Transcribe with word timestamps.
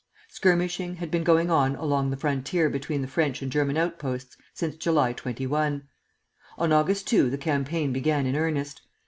Skirmishing 0.29 0.95
had 0.95 1.11
been 1.11 1.23
going 1.23 1.51
on 1.51 1.75
along 1.75 2.09
the 2.09 2.17
frontier 2.17 2.71
between 2.71 3.03
the 3.03 3.07
French 3.07 3.43
and 3.43 3.51
German 3.51 3.77
outposts 3.77 4.35
since 4.51 4.75
July 4.75 5.13
21. 5.13 5.83
On 6.57 6.73
August 6.73 7.05
2 7.05 7.29
the 7.29 7.37
campaign 7.37 7.93
began 7.93 8.25
in 8.25 8.35
earnest. 8.35 8.81